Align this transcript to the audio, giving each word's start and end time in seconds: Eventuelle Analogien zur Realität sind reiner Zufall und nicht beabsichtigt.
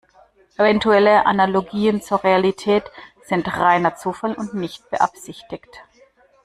Eventuelle 0.57 1.27
Analogien 1.27 2.01
zur 2.01 2.23
Realität 2.23 2.83
sind 3.27 3.55
reiner 3.59 3.95
Zufall 3.97 4.33
und 4.33 4.55
nicht 4.55 4.89
beabsichtigt. 4.89 5.83